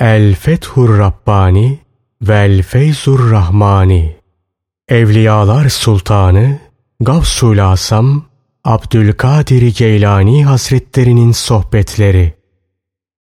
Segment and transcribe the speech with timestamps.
[0.00, 1.78] El Fethur Rabbani
[2.22, 4.16] Vel Feyzur Rahmani
[4.88, 6.58] Evliyalar Sultanı
[7.00, 8.24] Gavsul Asam
[8.64, 12.34] Abdülkadir Geylani Hazretlerinin Sohbetleri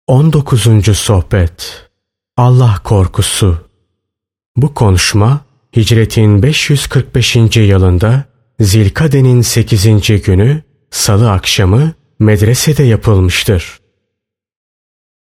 [0.07, 0.99] 19.
[0.99, 1.89] Sohbet
[2.37, 3.69] Allah Korkusu
[4.57, 5.41] Bu konuşma
[5.77, 7.37] Hicretin 545.
[7.57, 8.25] yılında
[8.61, 10.23] Zilkade'nin 8.
[10.23, 13.80] günü Salı akşamı medresede yapılmıştır.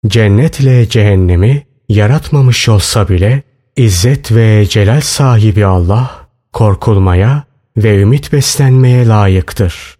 [0.06, 3.42] Cennetle cehennemi yaratmamış olsa bile
[3.76, 7.44] İzzet ve celal sahibi Allah korkulmaya
[7.76, 9.96] ve ümit beslenmeye layıktır.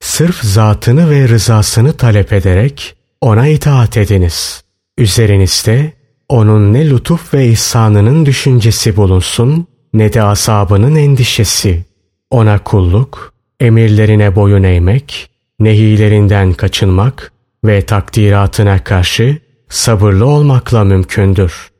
[0.00, 4.62] Sırf zatını ve rızasını talep ederek ona itaat ediniz.
[4.98, 5.92] Üzerinizde
[6.28, 11.84] onun ne lütuf ve ihsanının düşüncesi bulunsun ne de asabının endişesi.
[12.30, 17.32] Ona kulluk, emirlerine boyun eğmek, nehilerinden kaçınmak
[17.64, 21.70] ve takdiratına karşı sabırlı olmakla mümkündür.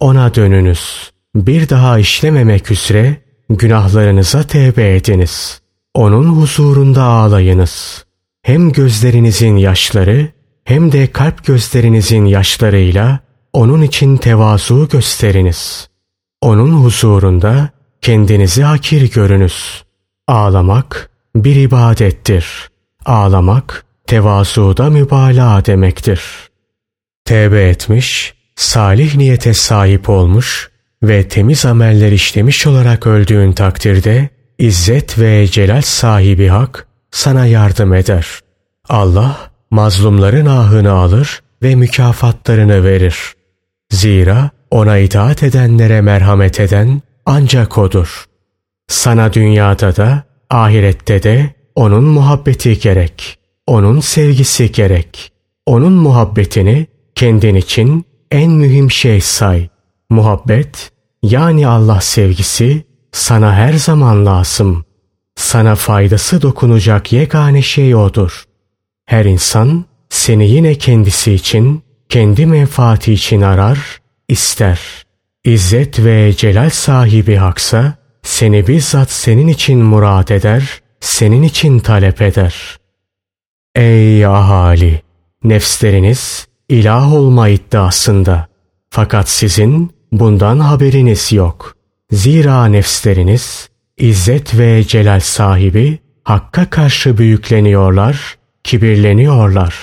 [0.00, 1.12] Ona dönünüz.
[1.34, 3.16] Bir daha işlememek üzere
[3.50, 5.60] günahlarınıza tevbe ediniz.
[5.94, 8.04] Onun huzurunda ağlayınız.
[8.42, 10.28] Hem gözlerinizin yaşları
[10.64, 13.20] hem de kalp gözlerinizin yaşlarıyla
[13.52, 15.88] onun için tevazu gösteriniz.
[16.40, 17.70] Onun huzurunda
[18.00, 19.84] kendinizi hakir görünüz.
[20.28, 22.70] Ağlamak bir ibadettir.
[23.06, 26.43] Ağlamak tevazuda mübalağa demektir.
[27.24, 30.70] Tevbe etmiş, salih niyete sahip olmuş
[31.02, 38.26] ve temiz ameller işlemiş olarak öldüğün takdirde İzzet ve celal sahibi hak sana yardım eder.
[38.88, 43.16] Allah mazlumların ahını alır ve mükafatlarını verir.
[43.90, 48.24] Zira ona itaat edenlere merhamet eden ancak O'dur.
[48.88, 53.38] Sana dünyada da ahirette de O'nun muhabbeti gerek.
[53.66, 55.32] O'nun sevgisi gerek.
[55.66, 59.68] O'nun muhabbetini kendin için en mühim şey say.
[60.10, 64.84] Muhabbet yani Allah sevgisi sana her zaman lazım.
[65.36, 68.44] Sana faydası dokunacak yegane şey odur.
[69.06, 73.78] Her insan seni yine kendisi için, kendi menfaati için arar,
[74.28, 74.80] ister.
[75.44, 82.54] İzzet ve celal sahibi haksa seni bizzat senin için murad eder, senin için talep eder.
[83.74, 85.02] Ey ahali!
[85.44, 88.46] Nefsleriniz ilah olma iddiasında.
[88.90, 91.76] Fakat sizin bundan haberiniz yok.
[92.10, 99.74] Zira nefsleriniz İzzet ve celal sahibi Hakk'a karşı büyükleniyorlar, kibirleniyorlar.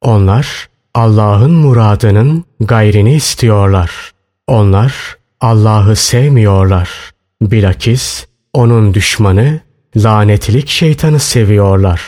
[0.00, 4.12] Onlar Allah'ın muradının gayrini istiyorlar.
[4.46, 6.90] Onlar Allah'ı sevmiyorlar.
[7.42, 9.60] Bilakis onun düşmanı
[9.96, 12.02] lanetlik şeytanı seviyorlar.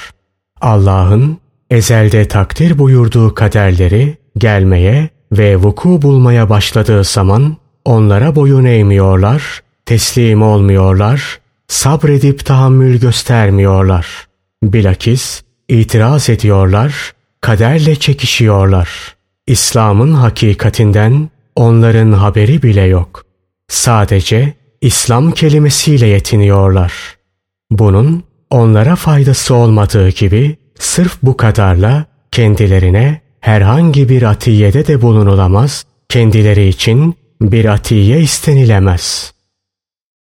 [0.60, 1.38] Allah'ın
[1.70, 11.40] ezelde takdir buyurduğu kaderleri gelmeye ve vuku bulmaya başladığı zaman onlara boyun eğmiyorlar, teslim olmuyorlar,
[11.68, 14.06] sabredip tahammül göstermiyorlar.
[14.62, 19.14] Bilakis itiraz ediyorlar, kaderle çekişiyorlar.
[19.46, 23.24] İslam'ın hakikatinden onların haberi bile yok.
[23.68, 26.92] Sadece İslam kelimesiyle yetiniyorlar.
[27.70, 36.68] Bunun onlara faydası olmadığı gibi sırf bu kadarla kendilerine herhangi bir atiyede de bulunulamaz, kendileri
[36.68, 39.34] için bir atiye istenilemez.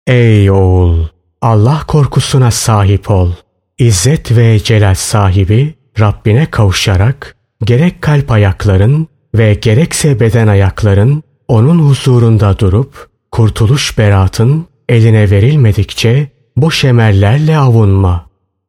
[0.07, 1.05] Ey oğul!
[1.41, 3.31] Allah korkusuna sahip ol.
[3.77, 12.59] İzzet ve celal sahibi Rabbine kavuşarak gerek kalp ayakların ve gerekse beden ayakların onun huzurunda
[12.59, 18.26] durup kurtuluş beratın eline verilmedikçe boş emellerle avunma.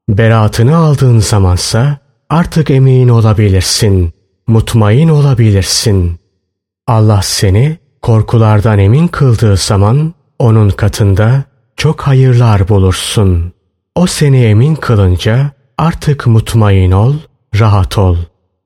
[0.08, 1.98] Beratını aldığın zamansa
[2.30, 4.12] artık emin olabilirsin,
[4.46, 6.18] mutmain olabilirsin.
[6.86, 11.44] Allah seni korkulardan emin kıldığı zaman onun katında
[11.76, 13.52] çok hayırlar bulursun.
[13.94, 17.14] O seni emin kılınca artık mutmain ol,
[17.58, 18.16] rahat ol.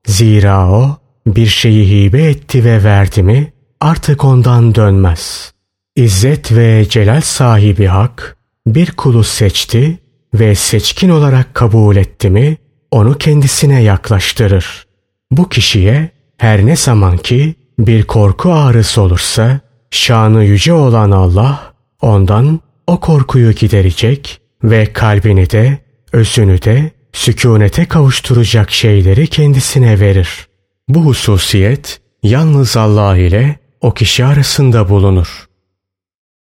[0.07, 5.53] Zira o bir şeyi hibe etti ve verdi mi artık ondan dönmez.
[5.95, 10.02] İzzet ve celal sahibi hak bir kulu seçti
[10.33, 12.57] ve seçkin olarak kabul etti mi
[12.91, 14.87] onu kendisine yaklaştırır.
[15.31, 19.59] Bu kişiye her ne zaman ki bir korku ağrısı olursa
[19.91, 25.77] şanı yüce olan Allah ondan o korkuyu giderecek ve kalbini de
[26.11, 30.47] özünü de sükunete kavuşturacak şeyleri kendisine verir.
[30.87, 35.47] Bu hususiyet yalnız Allah ile o kişi arasında bulunur.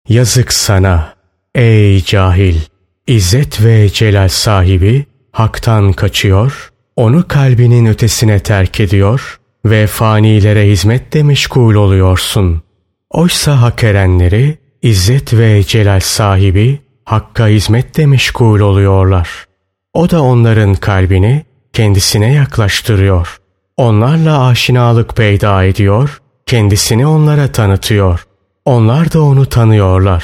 [0.09, 1.13] Yazık sana
[1.55, 2.76] ey cahil!
[3.07, 11.75] İzzet ve celal sahibi haktan kaçıyor, onu kalbinin ötesine terk ediyor ve fanilere hizmetle meşgul
[11.75, 12.61] oluyorsun.
[13.09, 19.45] Oysa hak erenleri İzzet ve celal sahibi Hakk'a hizmetle meşgul oluyorlar.
[19.93, 23.37] O da onların kalbini kendisine yaklaştırıyor.
[23.77, 28.27] Onlarla aşinalık peyda ediyor, kendisini onlara tanıtıyor.
[28.65, 30.23] Onlar da onu tanıyorlar.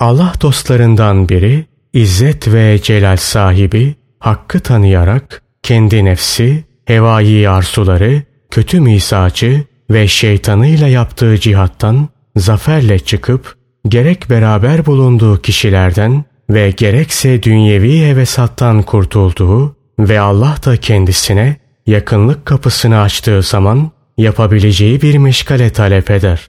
[0.00, 9.64] Allah dostlarından biri İzzet ve celal sahibi Hakk'ı tanıyarak kendi nefsi, hevai arzuları, kötü mizacı
[9.90, 13.56] ve şeytanıyla yaptığı cihattan zaferle çıkıp
[13.88, 23.00] gerek beraber bulunduğu kişilerden ve gerekse dünyevi hevesattan kurtulduğu ve Allah da kendisine yakınlık kapısını
[23.00, 26.48] açtığı zaman yapabileceği bir meşgale talep eder.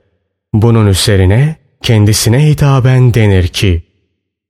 [0.54, 3.84] Bunun üzerine kendisine hitaben denir ki,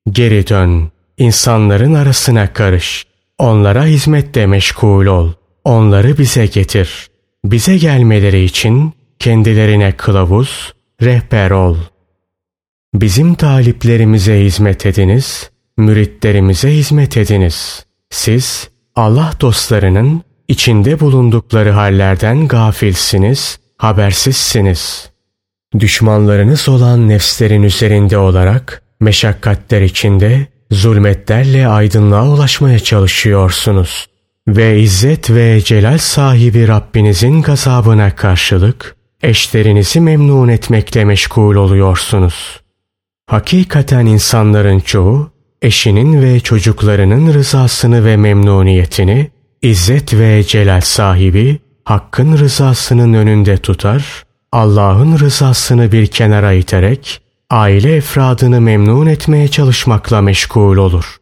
[0.10, 3.06] Geri dön, insanların arasına karış,
[3.38, 5.32] onlara hizmette meşgul ol,
[5.64, 7.08] onları bize getir.
[7.46, 11.78] Bize gelmeleri için kendilerine kılavuz, rehber ol.
[12.94, 17.86] Bizim taliplerimize hizmet ediniz, müritlerimize hizmet ediniz.
[18.10, 25.10] Siz Allah dostlarının içinde bulundukları hallerden gafilsiniz, habersizsiniz.
[25.80, 34.08] Düşmanlarınız olan nefslerin üzerinde olarak meşakkatler içinde zulmetlerle aydınlığa ulaşmaya çalışıyorsunuz.
[34.48, 42.62] Ve izzet ve celal sahibi Rabbinizin gazabına karşılık eşlerinizi memnun etmekle meşgul oluyorsunuz.
[43.28, 45.32] Hakikaten insanların çoğu
[45.62, 49.32] eşinin ve çocuklarının rızasını ve memnuniyetini
[49.62, 57.22] İzzet ve celal sahibi Hakk'ın rızasının önünde tutar, Allah'ın rızasını bir kenara iterek
[57.52, 61.18] aile efradını memnun etmeye çalışmakla meşgul olur.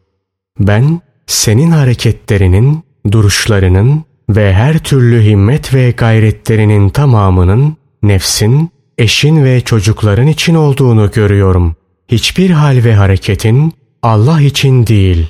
[0.60, 10.28] Ben senin hareketlerinin, duruşlarının ve her türlü himmet ve gayretlerinin tamamının nefsin, eşin ve çocukların
[10.28, 11.76] için olduğunu görüyorum.
[12.08, 13.74] Hiçbir hal ve hareketin
[14.04, 15.28] Allah için değil.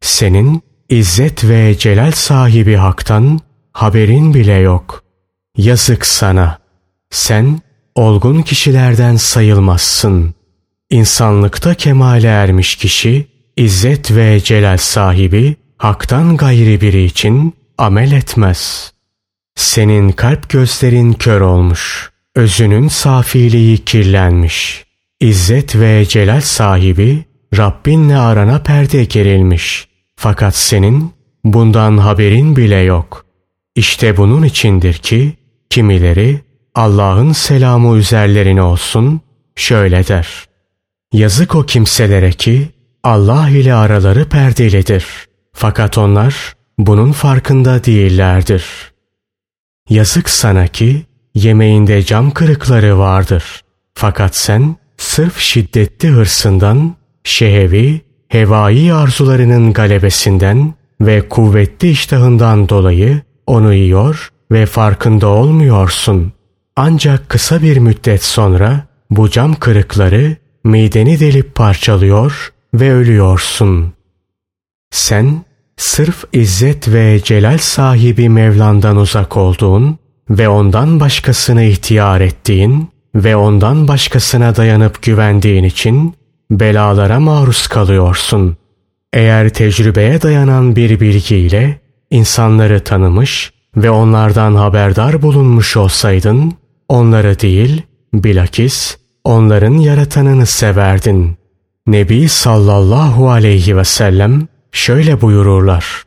[0.00, 3.40] Senin İzzet ve celal sahibi haktan
[3.72, 5.02] haberin bile yok.
[5.56, 6.58] Yazık sana.
[7.10, 7.60] Sen
[7.94, 10.34] olgun kişilerden sayılmazsın.
[10.90, 13.26] İnsanlıkta kemale ermiş kişi,
[13.56, 18.92] İzzet ve celal sahibi haktan gayri biri için amel etmez.
[19.56, 24.84] Senin kalp gözlerin kör olmuş, özünün safiliği kirlenmiş.
[25.20, 27.24] İzzet ve celal sahibi
[27.56, 31.12] Rabbinle arana perde gerilmiş.'' Fakat senin
[31.44, 33.26] bundan haberin bile yok.
[33.74, 35.32] İşte bunun içindir ki
[35.70, 36.40] kimileri
[36.74, 39.20] Allah'ın selamı üzerlerine olsun
[39.56, 40.28] şöyle der.
[41.12, 42.68] Yazık o kimselere ki
[43.02, 45.06] Allah ile araları perdelidir.
[45.52, 48.64] Fakat onlar bunun farkında değillerdir.
[49.90, 51.02] Yazık sana ki
[51.34, 53.60] yemeğinde cam kırıkları vardır.
[53.94, 56.94] Fakat sen sırf şiddetli hırsından
[57.24, 66.32] şehevi hevai arzularının galebesinden ve kuvvetli iştahından dolayı onu yiyor ve farkında olmuyorsun.
[66.76, 73.92] Ancak kısa bir müddet sonra bu cam kırıkları mideni delip parçalıyor ve ölüyorsun.
[74.90, 75.44] Sen
[75.76, 79.98] sırf izzet ve celal sahibi Mevlan'dan uzak olduğun
[80.30, 86.14] ve ondan başkasını ihtiyar ettiğin ve ondan başkasına dayanıp güvendiğin için
[86.50, 88.56] belalara maruz kalıyorsun.
[89.12, 96.54] Eğer tecrübeye dayanan bir bilgiyle insanları tanımış ve onlardan haberdar bulunmuş olsaydın,
[96.88, 97.82] onları değil,
[98.14, 101.36] bilakis onların yaratanını severdin.
[101.86, 106.04] Nebi sallallahu aleyhi ve sellem şöyle buyururlar.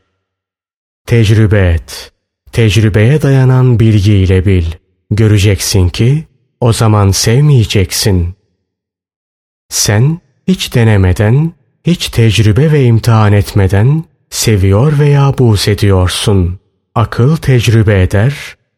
[1.05, 2.12] Tecrübe et.
[2.51, 4.65] Tecrübeye dayanan bilgiyle bil.
[5.12, 6.27] Göreceksin ki
[6.60, 8.36] o zaman sevmeyeceksin.
[9.69, 11.53] Sen hiç denemeden,
[11.84, 16.60] hiç tecrübe ve imtihan etmeden seviyor veya buğz ediyorsun.
[16.96, 18.34] Akıl tecrübe eder,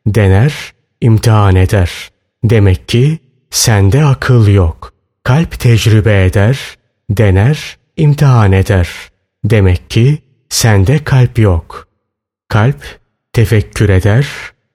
[0.07, 2.09] dener, imtihan eder.
[2.43, 4.93] Demek ki sende akıl yok.
[5.23, 6.59] Kalp tecrübe eder,
[7.09, 8.89] dener, imtihan eder.
[9.43, 10.17] Demek ki
[10.49, 11.87] sende kalp yok.
[12.47, 12.99] Kalp
[13.33, 14.27] tefekkür eder,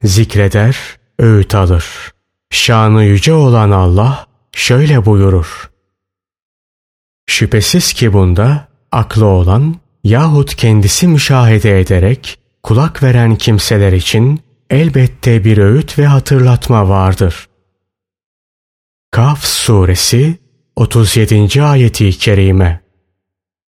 [0.03, 0.77] zikreder,
[1.19, 1.85] öğüt alır.
[2.51, 5.71] Şanı yüce olan Allah şöyle buyurur.
[7.27, 14.41] Şüphesiz ki bunda aklı olan yahut kendisi müşahede ederek kulak veren kimseler için
[14.71, 17.49] elbette bir öğüt ve hatırlatma vardır.
[19.11, 20.39] Kaf suresi
[20.77, 21.63] 37.
[21.63, 22.81] ayeti kerime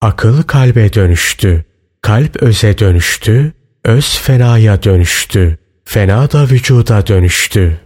[0.01, 1.65] Akıl kalbe dönüştü,
[2.01, 5.57] kalp öze dönüştü, öz fenaya dönüştü.
[5.85, 7.79] fena da vücuda dönüştü.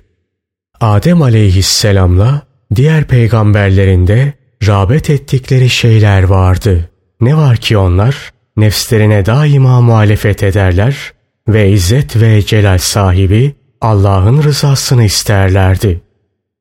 [0.82, 2.42] Adem aleyhisselamla
[2.76, 4.34] diğer peygamberlerinde
[4.68, 6.90] rağbet ettikleri şeyler vardı.
[7.22, 11.14] Ne var ki onlar nefslerine daima muhalefet ederler
[11.54, 16.02] ve izzet ve celal sahibi Allah'ın rızasını isterlerdi.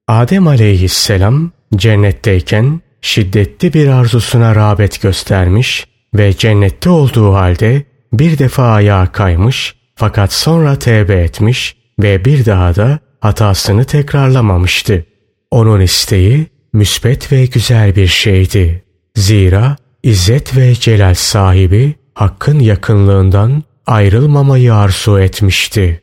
[0.08, 9.12] Adem aleyhisselam cennetteyken şiddetli bir arzusuna rağbet göstermiş ve cennette olduğu halde bir defa ayağa
[9.12, 15.04] kaymış fakat sonra tevbe etmiş ve bir daha da hatasını tekrarlamamıştı.
[15.50, 18.84] Onun isteği müsbet ve güzel bir şeydi.
[19.14, 26.00] Zira İzzet ve celal sahibi hakkın yakınlığından ayrılmamayı arzu etmişti.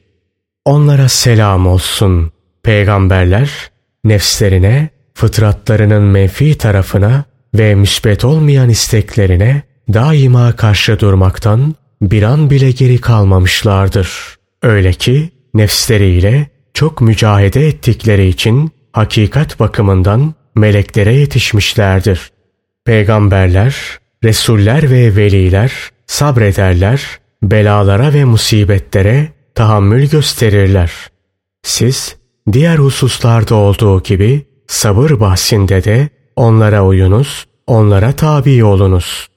[0.66, 2.32] Onlara selam olsun.
[2.64, 3.50] Peygamberler
[4.04, 7.24] nefslerine, fıtratlarının menfi tarafına
[7.56, 9.62] ve müsbet olmayan isteklerine
[9.94, 14.36] daima karşı durmaktan bir an bile geri kalmamışlardır.
[14.62, 22.32] Öyle ki nefsleriyle çok mücahede ettikleri için hakikat bakımından meleklere yetişmişlerdir.
[22.86, 23.76] Peygamberler,
[24.24, 25.74] Resuller ve veliler
[26.08, 27.20] sabrederler,
[27.52, 30.92] belalara ve musibetlere tahammül gösterirler.
[31.64, 32.16] Siz
[32.52, 39.28] diğer hususlarda olduğu gibi sabır bahsinde de onlara uyunuz, onlara tabi olunuz.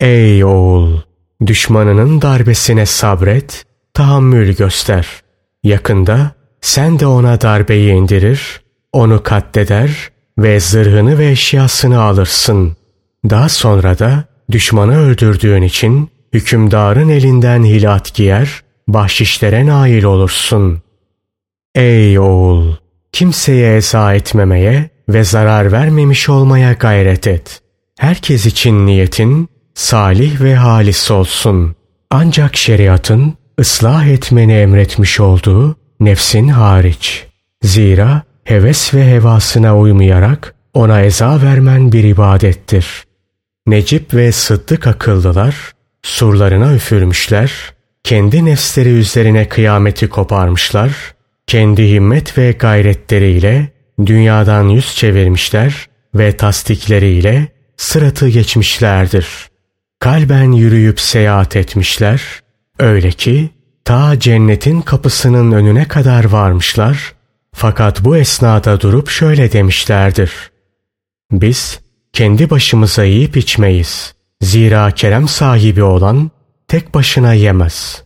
[0.00, 1.00] Ey oğul!
[1.46, 5.06] Düşmanının darbesine sabret, tahammül göster.
[5.62, 8.60] Yakında sen de ona darbeyi indirir,
[8.92, 12.76] onu katleder ve zırhını ve eşyasını alırsın.
[13.30, 20.82] Daha sonra da düşmanı öldürdüğün için hükümdarın elinden hilat giyer, bahşişlere nail olursun.
[21.74, 22.74] Ey oğul!
[23.12, 27.60] Kimseye eza etmemeye ve zarar vermemiş olmaya gayret et.
[27.98, 31.76] Herkes için niyetin salih ve halis olsun.
[32.10, 37.26] Ancak şeriatın ıslah etmeni emretmiş olduğu nefsin hariç.
[37.62, 43.04] Zira heves ve hevasına uymayarak ona eza vermen bir ibadettir.
[43.66, 45.72] Necip ve Sıddık akıllılar
[46.02, 47.52] surlarına üfürmüşler,
[48.04, 51.14] kendi nefsleri üzerine kıyameti koparmışlar,
[51.46, 53.68] kendi himmet ve gayretleriyle
[54.06, 59.26] dünyadan yüz çevirmişler ve tasdikleriyle sıratı geçmişlerdir.
[60.00, 62.22] Kalben yürüyüp seyahat etmişler,
[62.78, 63.50] öyle ki
[63.84, 67.12] ta cennetin kapısının önüne kadar varmışlar,
[67.52, 70.32] fakat bu esnada durup şöyle demişlerdir.
[71.32, 71.80] Biz
[72.12, 74.14] kendi başımıza yiyip içmeyiz.
[74.42, 76.30] Zira kerem sahibi olan
[76.68, 78.04] tek başına yemez.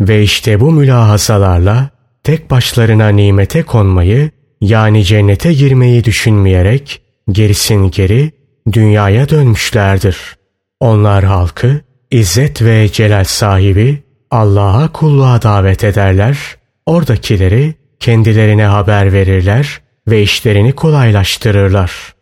[0.00, 1.90] Ve işte bu mülahazalarla
[2.22, 7.02] tek başlarına nimete konmayı yani cennete girmeyi düşünmeyerek
[7.32, 8.32] gerisin geri
[8.72, 10.36] dünyaya dönmüşlerdir.
[10.80, 16.38] Onlar halkı İzzet ve Celal sahibi Allah'a kulluğa davet ederler,
[16.86, 22.14] oradakileri kendilerine haber verirler ve işlerini kolaylaştırırlar.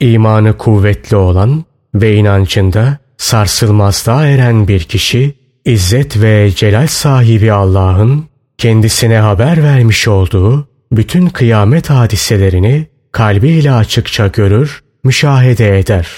[0.00, 8.24] İmanı kuvvetli olan ve inancında sarsılmazlığa eren bir kişi, İzzet ve Celal sahibi Allah'ın
[8.58, 16.08] kendisine haber vermiş olduğu bütün kıyamet hadiselerini kalbiyle açıkça görür, müşahede eder.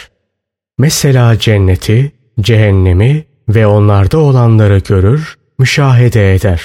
[0.79, 6.62] Mesela cenneti, cehennemi ve onlarda olanları görür, müşahede eder.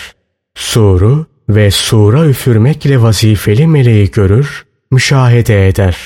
[0.55, 5.97] Suru ve sura üfürmekle vazifeli meleği görür, müşahede eder.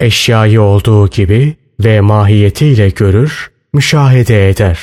[0.00, 4.78] Eşyayı olduğu gibi ve mahiyetiyle görür, müşahede eder.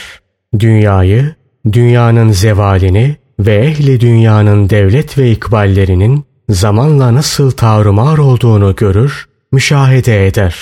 [0.59, 1.35] Dünyayı,
[1.71, 10.55] dünyanın zevalini ve ehli dünyanın devlet ve ikballerinin zamanla nasıl tavrımar olduğunu görür, müşahede eder.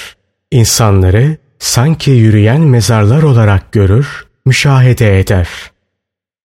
[0.51, 5.49] İnsanları sanki yürüyen mezarlar olarak görür, müşahede eder.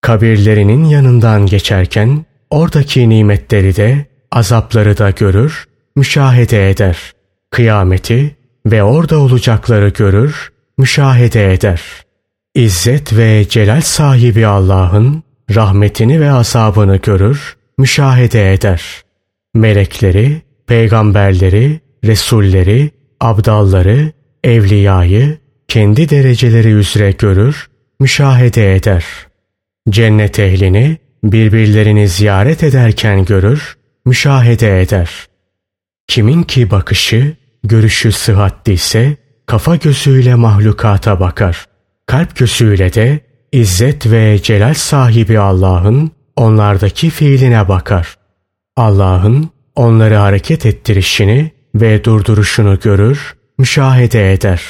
[0.01, 6.99] Kabirlerinin yanından geçerken oradaki nimetleri de azapları da görür, müşahede eder.
[7.51, 8.37] Kıyameti
[8.67, 11.83] ve orada olacakları görür, müşahede eder.
[12.55, 15.23] İzzet ve celal sahibi Allah'ın
[15.55, 18.83] rahmetini ve azabını görür, müşahede eder.
[19.55, 24.13] Melekleri, peygamberleri, resulleri, abdalları,
[24.45, 25.39] evliyayı
[25.69, 29.05] kendi dereceleri üzere görür, müşahede eder.
[29.91, 35.11] Cennet ehlini birbirlerini ziyaret ederken görür, müşahede eder.
[36.09, 41.67] Kimin ki bakışı, görüşü sıhhatli ise kafa gözüyle mahlukata bakar.
[42.07, 43.21] Kalp gözüyle de
[43.53, 48.17] İzzet ve celal sahibi Allah'ın onlardaki fiiline bakar.
[48.77, 54.63] Allah'ın onları hareket ettirişini ve durduruşunu görür, müşahede eder.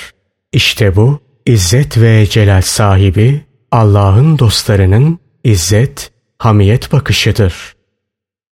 [0.52, 7.54] İşte bu İzzet ve celal sahibi Allah'ın dostlarının İzzet, hamiyet bakışıdır.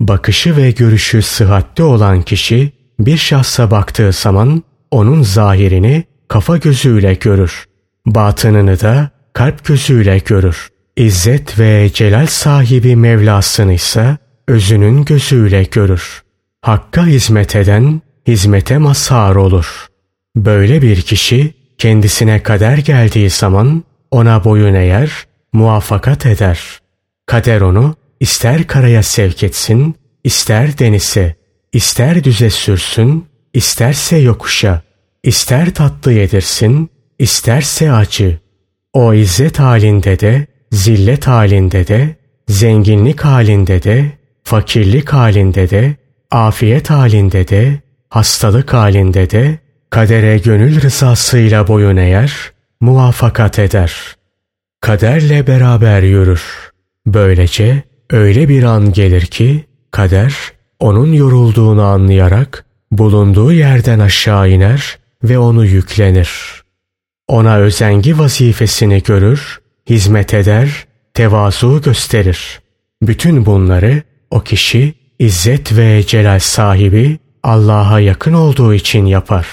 [0.01, 7.65] Bakışı ve görüşü sıhhatli olan kişi bir şahsa baktığı zaman onun zahirini kafa gözüyle görür.
[8.05, 10.69] Batınını da kalp gözüyle görür.
[10.97, 16.23] İzzet ve celal sahibi Mevlasını ise özünün gözüyle görür.
[16.61, 19.87] Hakka hizmet eden hizmete mazhar olur.
[20.35, 25.11] Böyle bir kişi kendisine kader geldiği zaman ona boyun eğer,
[25.53, 26.79] muvaffakat eder.
[27.25, 31.35] Kader onu ister karaya sevk etsin, ister denize,
[31.73, 34.81] ister düze sürsün, isterse yokuşa,
[35.23, 36.89] ister tatlı yedirsin,
[37.19, 38.39] isterse acı.
[38.93, 42.15] O izzet halinde de, zillet halinde de,
[42.47, 44.11] zenginlik halinde de,
[44.43, 45.95] fakirlik halinde de,
[46.31, 52.51] afiyet halinde de, hastalık halinde de, kadere gönül rızasıyla boyun eğer,
[52.81, 53.93] muvaffakat eder.
[54.81, 56.43] Kaderle beraber yürür.
[57.05, 60.52] Böylece öyle bir an gelir ki, kader
[60.83, 66.31] onun yorulduğunu anlayarak bulunduğu yerden aşağı iner ve onu yüklenir.
[67.27, 69.59] Ona özengi vazifesini görür,
[69.89, 72.61] hizmet eder, tevazu gösterir.
[73.01, 79.47] Bütün bunları o kişi izzet ve celal sahibi Allah'a yakın olduğu için yapar.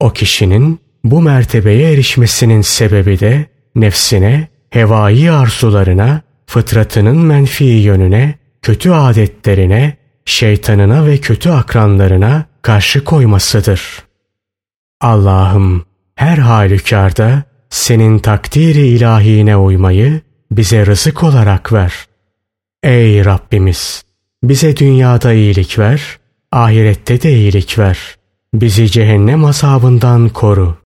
[0.00, 10.01] O kişinin bu mertebeye erişmesinin sebebi de nefsine, hevai arzularına, fıtratının menfi yönüne, kötü adetlerine,
[10.24, 14.02] şeytanına ve kötü akranlarına karşı koymasıdır.
[15.00, 21.92] Allah'ım her halükarda senin takdiri ilahine uymayı bize rızık olarak ver.
[22.82, 24.04] Ey Rabbimiz!
[24.42, 26.18] Bize dünyada iyilik ver,
[26.52, 27.98] ahirette de iyilik ver.
[28.54, 30.76] Bizi cehennem azabından koru.